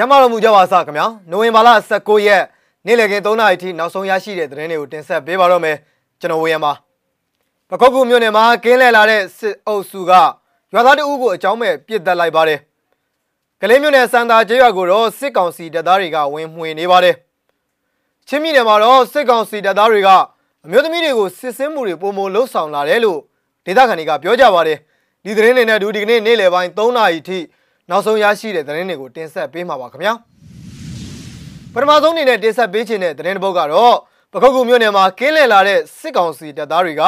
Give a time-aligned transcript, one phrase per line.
[0.00, 2.42] ကျမ်းမာတော်မူကြပါစခင်ဗျာနိုဝင်ဘာလ19ရက်
[2.86, 5.76] နေ့လည်ခင်း3နာရီထိနောက်ဆုံးရရှိတဲ့သတင်းတွေကိုတင်ဆက်ပေးပါတော့မယ်
[6.20, 6.72] ကျွန်တော်ဝေယံပါ
[7.68, 10.12] ပခုတ်ကူမြို့နယ်မှာကင်းလဲလာတဲ့စစ်အုပ်စုက
[10.72, 12.60] ရွာသားတအုပ်ကိုအကြောင်းမဲ့ပြစ်တက်လိုက်ပါတယ်
[13.60, 17.14] ကလေးမြို့နယ်စံသာကျေးရွာကိုတော့စစ်ကောင်စီတပ်သားတွေကဝင်မှွေနေပါတယ်
[18.28, 20.08] ချင်းပြည်နယ်မှာတော့စစ်ကောင်စီတပ်သားတွေက
[20.64, 23.18] အမျိုးသမီးတွေကိုစစ်ဆင်းမှုတွေပုံမလှုပ်ဆောင်လာတယ်လို့
[23.66, 24.78] ဒေသခံတွေကပြောကြပါတယ်
[25.24, 27.38] ဒီသတင်းတွေနဲ့အတူဒီကနေ့နေ့လယ်ပိုင်း3နာရီထိ
[27.90, 30.12] နောက်ဆုံးရရှိတဲ့သတင်းတွေကိုတင်ဆက်ပေးမှာပါခင်ဗျာ
[31.72, 33.94] ပထမဆုံးအနေနဲ့တင်ဆက်ပေးခြင်းတဲ့သတင်းတစ်ပုဒ်ကတော့
[34.32, 37.02] ပခုတ်ကူမြို့နယ်မှာကင်းလည်လာတဲ့စစ်ကောင်စီတပ်သားတွေက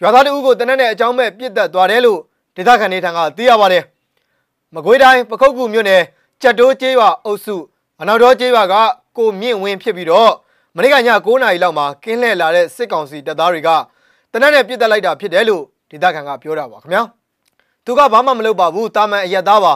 [0.00, 2.18] ရွာသားတအုပ်ကိုတနက်နဲ့အကြောင်းမဲ့ပြစ်တက်သွားတယ်လို့
[2.56, 3.84] ဒေသခံတွေထံကသိရပါတယ်
[4.74, 6.02] မကွေးတိုင်းပခုတ်ကူမြို့နယ်
[6.42, 7.56] ကြက်တိုးကျေးရွာအုပ်စု
[8.00, 8.74] အနောက်တော်ကျေးရွာက
[9.16, 10.32] ကိုမြင့်ဝင်းဖြစ်ပြီးတော့
[10.76, 13.68] မနေ့ကည9နာရီလောက်မှာကင်းလှည့်လာတဲ့စစ်ကောင်စီတပ်သားတွေက
[14.32, 17.02] တနက်နဲ့ပြစ်တက်လိုက်တာဖြစ်တယ်လို့ဒေသခံကပြောတာပါခင်ဗျာ
[17.84, 19.74] သူကဘာမှမလုပ်ပါဘူးတာမန်အရက်သားပါ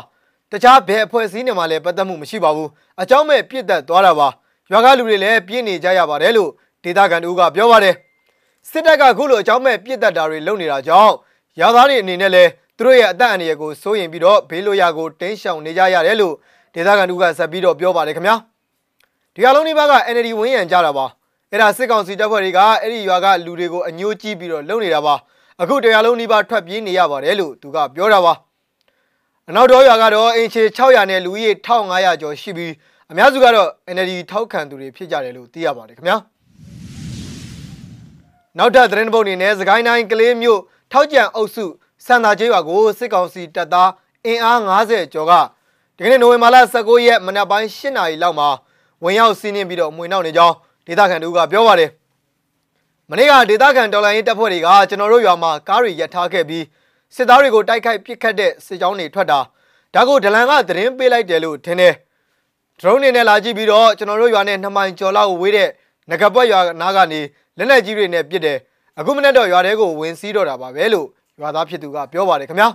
[0.54, 2.70] တခြားဘယ်အဖွဲ့အစည်းနဲ့မှလည်းပတ်သက်မှုမရှိပါဘူး
[3.02, 4.28] အကြောင်းမဲ့ပြစ်တက်သွားတာပါ
[4.70, 6.50] ရွာကလူတွေလည်းပြင်းနေကြရပါတယ်လို့
[6.84, 7.94] ဒေသခံတို့ကပြောပါတယ်
[8.70, 11.14] စစ်တပ်ကခုလိုအကြောင်းမဲ့ပြစ်တက်တာတွေလုပ်နေတာကြောင့်
[11.60, 16.34] ရွာသားတွေအနေနဲ့လည်းသူတို့ရဲ့အသက်အန္တရာယ်ကိုစိုးရိမ်ပြီးတော့ဘေးလွရာကိုတင်းရှောင်နေကြရတယ်လို့
[16.74, 18.36] ဒေသခံတို့ကဆက်ပြီးတော့ပြောပါတယ်ခင်ဗျာ
[19.34, 21.06] ဒီအလုံးဒီဘက်က NLD ဝင်းရံကြတာပါ
[21.50, 25.14] အဲ့ဒါစစ်ကောင်စီတပ်ဖွဲ့တွေကအဲ့ဒီရွာကလူတွေကိုအညှိုးကြီးပြီးတော့လုပ်နေတာပါ
[25.62, 28.32] အခုတရားလုံးဒီဘထွက်ပြေးနေရပါတယ်လို့သူကပြောတာပါ
[29.50, 32.72] အနောက်တော်ရွာကတော့အင်ချေ600နဲ့လူကြီး1500ကျော်ရှိပြီး
[33.10, 36.16] အများစုကတော့ NLD ထောက်ခံသူတွေဖြစ်ကြတယ်လို့သိရပါတယ်ခင်ဗျာ
[38.58, 40.60] နောက်ထပ်သတင်းပုတ်အနေနဲ့စကိုင်းတိုင်းကလေးမြို့
[40.92, 41.64] ထောက်ကြံအုပ်စု
[42.06, 43.90] စံသာကျေးရွာကိုစစ်ကောင်စီတပ်သား
[44.26, 45.32] အင်အား90ကျော်က
[45.96, 48.48] ဒီကနေ့နိုဝင်ဘာလ19ရက်မနက်ပိုင်း8နာရီလောက်မှာ
[49.04, 50.54] ဝင်ရောက်စီးနင်းပြီးတော့မှွေနှောက်နေကြောင်း
[50.86, 51.90] ဒေသခံတို့ကပြောပါတယ်
[53.10, 56.64] မနေ့ကဒေသခံတော်လိုင်းရေးတပ်ဖွဲ့တွေကကျွန်တော်တို့ရွာမှာကားတွေရပ်ထားခဲ့ပြီး
[57.16, 59.40] စစ်သားတွေကိုတိုက်ခိုက်ပစ်ခတ်တဲ့စစ်ကြောင်းတွေထွက်တာ
[59.94, 61.94] ဒါကိုဒလန်ကသတင်းပေးလိုက်တယ်လို့ထင်တယ်
[62.80, 65.68] ဒရုန်းတွေနဲ့လာကြည့်ပြီးတော့ကျွန်တော်တို့ရွာနဲ့နှစ်မိုင်ကျော်လောက်ဝေးတဲ့
[66.10, 67.20] ငကပွက်ရွာနားကနေ
[67.58, 68.58] လက်နက်ကြီးတွေနဲ့ပစ်တယ်
[68.98, 71.06] အခုမနေ့တော့ရွာထဲကိုဝင်စီးတော့တာပါပဲလို့
[71.40, 72.68] ရွာသားဖြစ်သူကပြောပါတယ်ခင်ဗျာ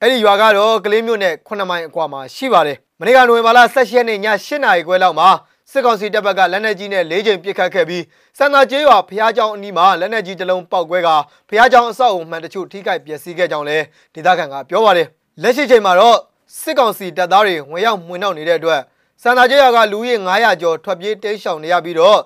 [0.00, 5.28] အဲ့ဒီရွာကတော့ကလေးမြို့နဲ့9မိုင်အကွာမှာရှိပါတယ်မနေ့ကနိုဝင်ဘာလ16ရက်နေ့ည8နာရီခွဲလောက်မှာ
[5.70, 8.04] စစ်ကောင်စီတပ်ဘက်ကလက်နက်ကြီးနဲ့၄ချိန်ပစ်ခတ်ခဲ့ပြီး
[8.38, 11.08] စန္ဒာကျေးရွာဖျားကျောင်းအနီးမှာလက်နက်ကြီးတစ်လုံးပောက်ကွဲက
[11.48, 15.08] ဖျားကျောင်းအဆောက်အုံမှန်တချို့ထိခိုက်ပျက်စီးခဲ့ကြောင်းလည်းဒေသခံကပြောပါတယ်
[15.42, 16.18] လက်ရှိချိန်မှာတော့
[16.60, 18.80] စစ်ကောင်စီတပ်သားတွေဝင်ရောက်မှွေနှောက်နေတဲ့အတွက်
[19.22, 22.18] စန္ဒာကျေးရွာကလူကြီး900ကျော်ထွက်ပြေးတိမ်းရှောင်နေရပြီးတော့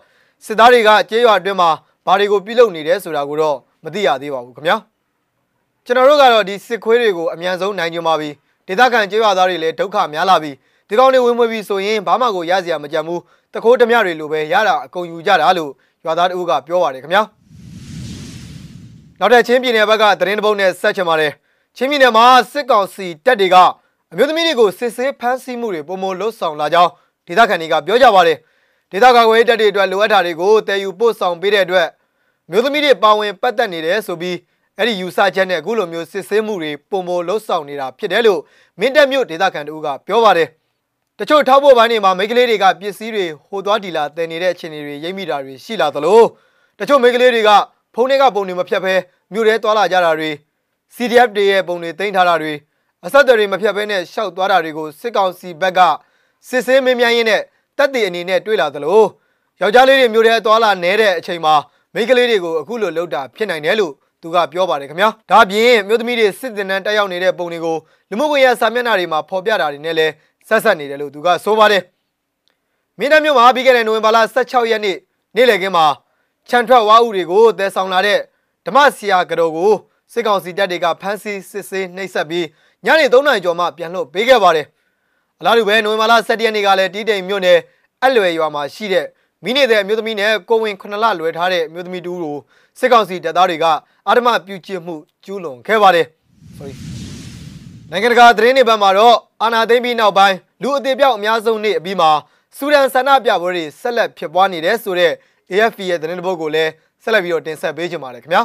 [0.45, 1.71] စစ်သားတွေကကျေးရွာအတွင်းမှာ
[2.07, 4.77] ဘာတွေကိုပြုလုပ်နေတယ်ဆိုတာကိုတော့မသိရသေးပါဘူးခင်ဗျာ
[5.85, 8.31] ကျွန်တော်တို့ကတော့ဒီစစ်ခွေးတွေကိုအမြန်ဆုံးနိုင်ကြပါပြီ
[8.69, 10.53] ဒေသခံကျေးရွာသားတွေလည်းဒုက္ခများလာပြီ
[10.89, 13.21] ဒီကောင်တွေဝင်မွေပြီးဆိုရင်ဘာမှကိုရစရာမကြံဘူး
[13.53, 15.71] တခိုးဓမြတွေလိုပဲရတာအကုန်ယူကြတာလို့
[16.05, 17.23] ရွာသားတို့ကပြောပါတယ်ခင်ဗျာ
[19.21, 21.33] နောက်တဲ့ချင်းပြည်နယ်ဘက်ကသတင်းတပုတ်နဲ့ဆက်ချင်ပါတယ်
[21.77, 23.57] ချင်းပြည်နယ်မှာစစ်ကောင်စီတပ်တွေက
[24.13, 26.91] အမျိုးသမီးတွေကိုစစ်ဆေးဖမ်းဆီးမှုတွေပုံမလွတ်ဆောင်လာကြောင်း
[27.27, 28.39] ဒေသခံတွေကပြောကြပါတယ်
[28.91, 31.89] ဒေသကာကွယ်တပ်တွေအတွက်လိုအပ်တာတွေကိုတည်ယူပို့ဆောင်ပေးတဲ့အတွက်
[32.51, 34.37] မျိုးသမီးတွေပါဝင်ပတ်သက်နေတယ်ဆိုပြီး
[34.79, 38.41] အဲ့ဒီယူဆချက်နဲ့အခုလိုမျိုးစစ်ဆေးမှုတွေပုံမလွတ်ဆောင်နေတာဖြစ်တယ်လို့
[38.81, 40.49] မင်းတပ်မြို့ဒေသခံတို့ကပြောပါတယ်
[41.21, 46.21] တချို့ထောက်ဖို့ပိုင်းတွေမှာမိန်းကလေးတွေကပစ္စည်းတွေဟိုသွားဒီလာတင်နေတဲ့အခြေအနေတွေရိပ်မိတာတွေရှိလာသလို
[46.79, 47.51] တချို့မိန်းကလေးတွေက
[47.95, 48.95] ဖုန်းတွေကပုံတွေမဖြတ်ဘဲ
[49.33, 50.31] မြို့ထဲသွားလာကြတာတွေ
[50.95, 52.53] CDF တွေရဲ့ပုံတွေတင်ထားတာတွေ
[53.05, 55.81] အဆက်အသွယ်တွေမဖြတ်ဘဲနဲ့ရှောက်သွားတာတွေကိုစစ်ကောင်စီဘက်က
[56.49, 57.43] စစ်ဆေးမင်းမြိုင်းရင်းနဲ့
[57.79, 59.01] တက်တည်အနေနဲ့တွေ့လာသလို
[59.61, 61.55] ယောက်ျားလေးတွေမြို့ထဲသွားလာနေတဲ့အချိန်မှာ
[61.95, 63.93] မိန်းကလေးတွေကိုအခုလိုလှုပ်တာဖြစ်နိုင်တယ်လို့
[64.23, 67.77] သူကပြောပါတယ်ခင်ဗျာဒါပြင်မြို့သမီးတွေစစ်တင်တန်းတက်ရောက်နေတဲ့ပုံတွေကို
[68.11, 70.13] လူမှုကွန်ရက်စာမျက်နှာတွေမှာဖော်ပြတာတွေနဲ့လည်း
[70.49, 71.83] ဆက်ဆက်နေတယ်လို့သူကဆိုပါတယ်
[72.99, 74.97] မင်းတပ်မြို့မှာပြီးခဲ့တဲ့နိုဝင်ဘာလ16ရက်နေ့
[75.37, 75.87] နေ့လယ်ခင်းမှာ
[76.49, 78.19] ခြံထွက်ဝါဥတွေကိုတည်ဆောင်လာတဲ့
[78.67, 79.73] ဓမ္မဆရာကတော်ကို
[80.13, 82.47] စစ်ကောင်စီတပ်တွေကဖမ်းဆီးစစ်ဆေးနှိပ်စက်ပြီး
[82.85, 84.67] ညနေ3နာရီကျော်မှပြန်လွှတ်ပေးခဲ့ပါတယ်
[85.41, 87.59] အလားတူပဲနိုဝင်ဘာလ17ရက်နေ့ကလည်းတီးတိမ်မြို့နယ်
[88.05, 89.07] အလွယ်ရွာမှာရှိတဲ့
[89.45, 92.37] မိနေတဲ့အမျိုးသမီးနဲ့ကိုဝင်9လလွယ်ထားတဲ့အမျိုးသမီးတူကို
[92.79, 93.67] စစ်ကောင်စီတပ်သားတွေက
[94.09, 94.95] အာဓမပြုကျင့်မှု
[95.25, 96.07] ကျူးလွန်ခဲ့ပါတယ်
[96.59, 96.88] sorry
[97.91, 102.11] နိုင်ငံတကာသတင်းတွေဘက်မှာတော့အာနာသိမ့်ပြီးနောက်ပိုင်းလူအသေးပြောက်အများဆုံးနေ့အပြီးမှာ
[102.57, 105.15] စူဒန်ဆန္ဒပြပွဲတွေဆက်လက်ဖြစ်ပွားနေတယ်ဆိုတော့
[105.53, 106.71] AFP ရဲ့သတင်းတပုတ်ကိုလည်း
[107.03, 108.43] ဆက်လက်ပြီးတော့တင်ဆက်ပေးကြပါမယ်ခင်ဗျာ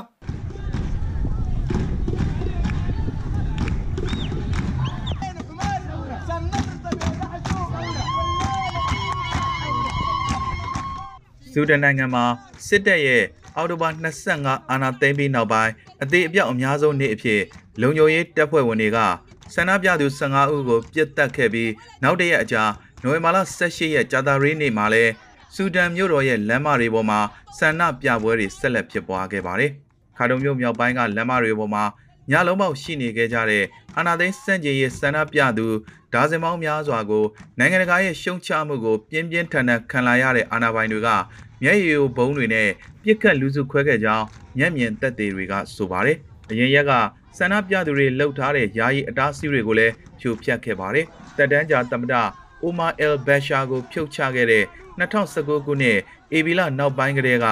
[11.52, 12.24] ဇူဒန်နိုင်ငံမှာ
[12.68, 13.24] စစ်တပ်ရဲ့
[13.58, 13.90] အော်တိုဘာ
[14.30, 15.72] 25အာဏာသိမ်းပြီးနောက်ပိုင်း
[16.04, 17.42] အသေးအပြောက်အများဆုံးနေ့အဖြစ်
[17.82, 19.00] လုံခြုံရေးတပ်ဖွဲ့ဝင်တွေက
[19.54, 21.72] ဆန္ဒပြသူ15ဦးကိုပြစ်တက်ခဲ့ပြီး
[22.04, 22.64] နောက်တရက်အကြာ
[23.04, 25.04] နိုဝင်ဘာလ18ရက်ကြာသပတေးနေ့မှာလဲ
[25.56, 27.20] ဆူဒန်မြို့တော်ရဲ့လမ်းမတွေပေါ်မှာ
[27.58, 29.72] ဆန္ဒပြပွဲတွေဆက်လက်ဖြစ်ပွားခဲ့ပါတယ်။
[30.18, 31.84] ခါတုံမြို့မြောက်ပိုင်းကလမ်းမတွေပေါ်မှာ
[32.32, 33.64] ညလုံးပေါက်ရှိနေခဲ့ကြတဲ့
[33.98, 35.68] အာနာသိန်းစန့်ကျင်ရေးဆန္ဒပြသူ
[36.14, 37.26] ဒါဇင်ပေါင်းများစွာကို
[37.60, 41.10] နိုင်ငံတကာရဲ့ရှုံချမှုကိုပြင်းပြင်းထန်ထန်ခံလာရတဲ့အာဏာပိုင်တွေက
[41.64, 42.70] မျက်ရည်ယိုဘုံတွေနဲ့
[43.04, 44.26] ပြစ်ခတ်လူစုခွဲခဲ့ကြောင်း
[44.58, 46.18] မျက်မြင်သက်သေတွေကဆိုပါတယ်။
[46.50, 46.92] အရင်ရက်က
[47.38, 51.06] ဆန္ဒပြသူတွေလှုပ်ထားတဲ့ယာယီအတားအဆီးတွေကိုလည်းဖြိုဖျက်ခဲ့ပါတယ်။
[51.38, 52.14] တက်တန်းကြာသမ္မတ
[52.64, 54.64] အိုမာအယ်ဘက်ရှာကိုဖြုတ်ချခဲ့တဲ့
[55.00, 55.98] 2019ခုနှစ်
[56.34, 57.46] အေဗီလာနောက်ပိုင်းကတည်းက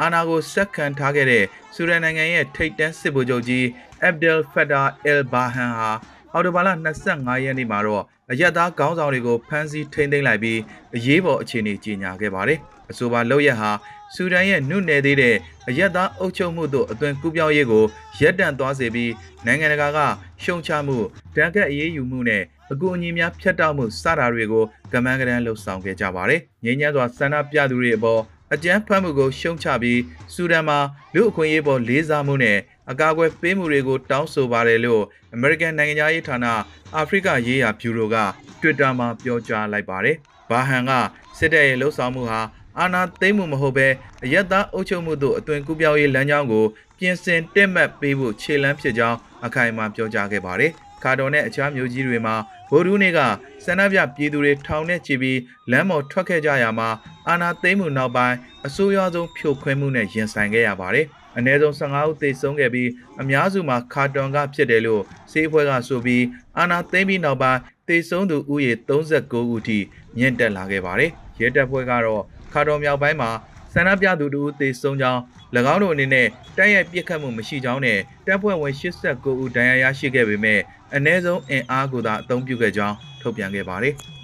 [0.00, 1.44] အာနာကိုစက်ခံထားခဲ့တဲ့
[1.74, 3.66] ဆူရန်နိုင်ငံရဲ့ထိပ်တန်းစစ်ဗိုလ်ချုပ်ကြီး
[4.02, 5.90] အက်ဒယ်ဖက်တာအယ်ဘာဟန်ဟာ
[6.32, 6.68] အော်တိုဘာလ
[7.06, 10.58] 25ရက်နေ့မှာတော့အရက်သားခေါင်းဆောင်တွေကိုဖမ်းဆီးထိန်းသိမ်းလိုက်ပြီး
[10.96, 12.58] အရေးပေါ်အခြေအနေကြီးညာခဲ့ပါတယ်။
[12.90, 13.70] အဆိုပါလောက်ရက်ဟာ
[14.14, 15.36] ဆူဒန်ရဲ့နုနယ်သေးတဲ့
[15.68, 17.84] အရက်သားအုပ်ချုပ်မှုတို့အသွင်ကူးပြောင်းရေးကို
[18.20, 19.12] ရပ်တန့်သွားစေပြီး
[19.46, 19.98] နိုင်ငံတကာက
[20.42, 20.98] ရှုံချမှု
[21.36, 22.42] တန်ခတ်အရေးယူမှုနဲ့
[22.72, 28.20] အကူအညီများဖျက်တောက်မှုစတာတွေကိုကမန်းကရန်လှုပ်ဆောင်ခဲ့ကြပါတယ်။ငြိမ်းချမ်းစွာဆန္ဒပြသူတွေအပေါ်
[28.54, 30.00] အကြမ်းဖက်မှုကိုရှုံချပြီး
[30.34, 30.78] ဆူဒန်မှာ
[31.14, 32.58] လူအခွင့်အရေးပေါ်လေးစားမှုနဲ့
[32.90, 35.02] အကာအကွယ်ပေးမှုတွေကိုတောင်းဆိုပါတယ်လို့
[35.36, 36.46] American နိုင်ငံသားရေးဌာန
[36.94, 38.16] အာဖရိကရေးရာဗျူရိုက
[38.60, 40.16] Twitter မှာပြောကြားလိုက်ပါတယ်။
[40.50, 40.92] ဘာဟန်က
[41.38, 42.40] စစ်တပ်ရဲ့လှုပ်ဆောင်မှုဟာ
[42.80, 43.88] အာဏာသိမ်းမှုမဟုတ်ဘဲ
[44.24, 46.64] အယက်သားအုပ်ချုပ်မှုတို့အသွင်ကူးပြောင်းရေးလမ်းကြောင်းကို
[46.98, 50.70] ပြင်ဆင်တက်မှတ်ပေးဖို့ခြေလှမ်းဖြစ်ကြောင်းအခိုင်အမာပြောကြားခဲ့ပါတယ်။
[51.04, 52.34] ကာတော်နဲ့အခြားမျိုးကြီးတွေမှာ
[52.70, 53.18] ဗိုလ်ဒူးနေက
[53.64, 55.38] ဆန္ဒပြပြည်သူတွေထောင်နဲ့ချီပြီး
[55.70, 56.88] လမ်းပေါ်ထွက်ခဲ့ကြရမှာ
[57.28, 58.36] အာဏာသိမ်းမှုနောက်ပိုင်း
[58.66, 61.06] အဆိုးရွားဆုံးဖြိုခွင်းမှုနဲ့ရင်ဆိုင်ခဲ့ရပါတယ်။
[61.36, 62.90] အနည်းဆုံး15ဦးသေဆုံးခဲ့ပြီး
[63.20, 65.02] အများစုမှာကာတွန်ကဖြစ်တယ်လို့
[65.32, 66.24] စေးဖွဲ့ကဆိုပြီး
[66.58, 69.78] အာဏာသိမ်းပြီးနောက်ပိုင်းသေဆုံးသူဦးရေ39ဦးထိ
[70.16, 72.22] မြင့်တက်လာခဲ့ပါတယ်။ရဲတပ်ဖွဲ့ကတော့
[72.56, 73.30] ခါတော်မြောက်ပိုင်းမှာ
[73.74, 75.20] ဆန္ဒပြသူတို့သေဆုံးကြောင်း၎
[75.72, 76.26] င်းတို့အနေနဲ့
[76.56, 80.60] တိုက်ရိုက်ပြစ်ခတ်မှုမရှိကြောင်းနဲ့တပ်ဖွဲ့ဝင်89ဦးဒဏ်ရာရရှိခဲ့ပေမဲ့
[80.94, 83.96] အ ਨੇ ဆုံးအင်အားကိုသာအသုံးပြုခဲ့ကြောင်းထုတ်ပြန်ခဲ့ပါတယ်။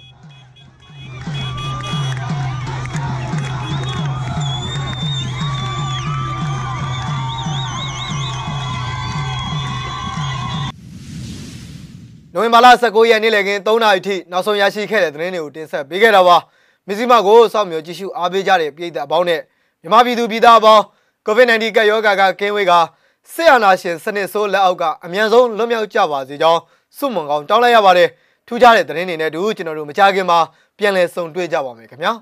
[12.35, 16.37] နိုဝင်ဘာလ19ရက်နေ့လည်ခင်း3နာရီထိနောက်ဆုံးရရှိခဲ့တဲ့သတင်းတွေကိုတင်ဆက်ပေးခဲ့တာပါ
[16.87, 19.41] မစ္စည်းမကိုစောင့်မျှော်ကြည့်ရှုအားပေးကြတဲ့ပြည်သက်အပေါင်းနဲ့
[19.81, 20.83] မြန်မာပြည်သူပြည်သားအပေါင်း
[21.27, 22.73] COVID-19 ကပ်ရောဂါကကင်းဝေးက
[23.33, 26.61] ဆေးအာနာရှင်စနစ်ဆိုးလက်အောက်ကအမြန်ဆုံးလွတ်မြောက်ကြပါစေကြောင်း
[26.97, 28.09] ဆုမွန်ကောင်းတောင်းလိုက်ရပါတယ်
[28.47, 30.39] ထူးခြားတဲ့သတင်းတွေနဲ့တူကျွန်တော်တို့မကြခင်မှာ
[30.77, 32.13] ပြန်လည်ဆုံတွေ့ကြပါမယ်ခင်ဗျာ